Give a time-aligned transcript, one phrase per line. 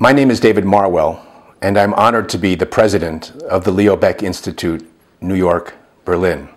[0.00, 1.26] My name is David Marwell,
[1.60, 4.88] and I'm honored to be the president of the Leo Baeck Institute,
[5.20, 5.74] New York,
[6.04, 6.48] Berlin.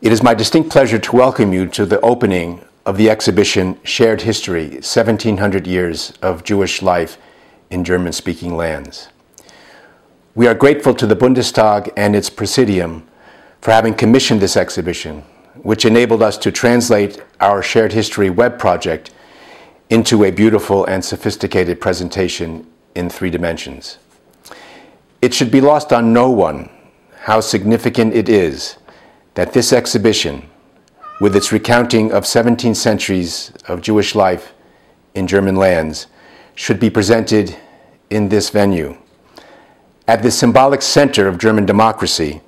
[0.00, 4.20] It is my distinct pleasure to welcome you to the opening of the exhibition Shared
[4.20, 7.18] History 1700 Years of Jewish Life
[7.68, 9.08] in German speaking lands.
[10.36, 13.08] We are grateful to the Bundestag and its Presidium
[13.60, 15.22] for having commissioned this exhibition,
[15.62, 19.10] which enabled us to translate our shared history web project
[19.92, 23.98] into a beautiful and sophisticated presentation in three dimensions.
[25.20, 26.70] It should be lost on no one
[27.20, 28.78] how significant it is
[29.34, 30.48] that this exhibition,
[31.20, 34.54] with its recounting of 17 centuries of Jewish life
[35.14, 36.06] in German lands,
[36.54, 37.54] should be presented
[38.08, 38.96] in this venue
[40.08, 42.40] at the symbolic center of German democracy,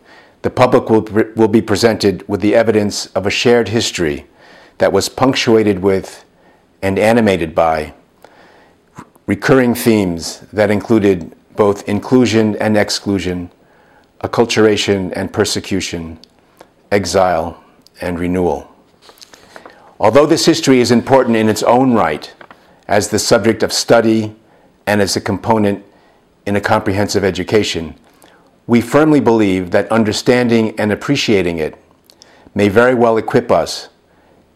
[0.43, 1.03] the public will,
[1.37, 4.27] will be presented with the evidence of a shared history
[4.79, 6.25] that was punctuated with
[6.85, 7.95] and animated by
[9.27, 13.51] recurring themes that included both inclusion and exclusion,
[14.21, 16.19] acculturation and persecution,
[16.93, 17.65] exile
[18.03, 18.71] and renewal.
[19.99, 22.31] Although this history is important in its own right
[22.87, 24.37] as the subject of study
[24.87, 25.83] and as a component
[26.45, 27.95] in a comprehensive education,
[28.67, 31.83] we firmly believe that understanding and appreciating it
[32.55, 33.89] may very well equip us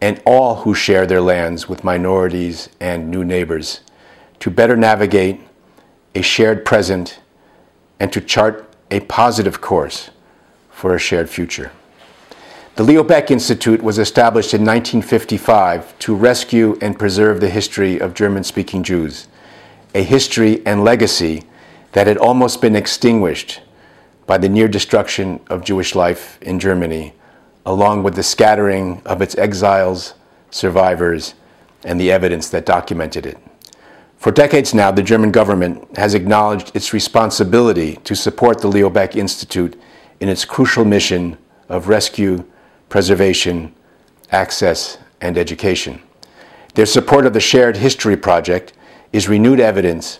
[0.01, 3.81] and all who share their lands with minorities and new neighbors
[4.39, 5.41] to better navigate
[6.15, 7.19] a shared present
[7.99, 10.09] and to chart a positive course
[10.71, 11.71] for a shared future.
[12.75, 18.13] The Leo Baeck Institute was established in 1955 to rescue and preserve the history of
[18.13, 19.27] German speaking Jews,
[19.93, 21.43] a history and legacy
[21.91, 23.59] that had almost been extinguished
[24.25, 27.13] by the near destruction of Jewish life in Germany,
[27.65, 30.13] along with the scattering of its exiles,
[30.51, 31.35] survivors,
[31.83, 33.37] and the evidence that documented it.
[34.17, 39.79] For decades now, the German government has acknowledged its responsibility to support the Leo Institute
[40.19, 41.37] in its crucial mission
[41.69, 42.43] of rescue,
[42.89, 43.73] preservation,
[44.31, 46.01] access, and education.
[46.75, 48.73] Their support of the Shared History Project
[49.13, 50.19] is renewed evidence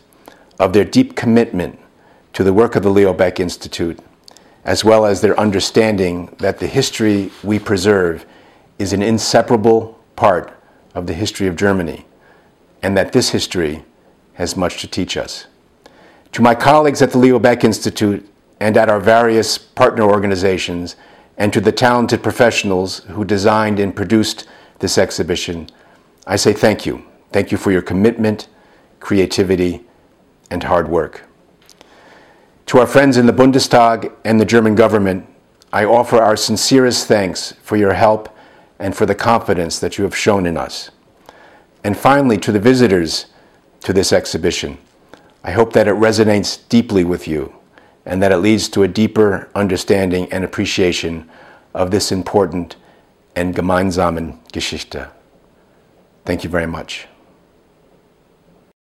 [0.59, 1.77] of their deep commitment
[2.33, 3.99] to the work of the Leo Baeck Institute,
[4.63, 8.25] as well as their understanding that the history we preserve
[8.77, 10.57] is an inseparable part
[10.93, 12.05] of the history of Germany,
[12.81, 13.83] and that this history
[14.33, 15.47] has much to teach us.
[16.33, 18.27] To my colleagues at the Leo Baeck Institute
[18.59, 20.95] and at our various partner organizations,
[21.37, 24.47] and to the talented professionals who designed and produced
[24.79, 25.69] this exhibition,
[26.27, 27.03] I say thank you.
[27.31, 28.47] Thank you for your commitment,
[28.99, 29.85] creativity,
[30.51, 31.28] and hard work.
[32.69, 35.25] To our friends in the Bundestag and the German government,
[35.73, 38.29] I offer our sincerest thanks for your help
[38.77, 40.91] and for the confidence that you have shown in us.
[41.83, 43.25] And finally, to the visitors
[43.79, 44.77] to this exhibition,
[45.43, 47.55] I hope that it resonates deeply with you
[48.05, 51.27] and that it leads to a deeper understanding and appreciation
[51.73, 52.75] of this important
[53.35, 55.07] and gemeinsamen Geschichte.
[56.23, 57.08] Thank you very much.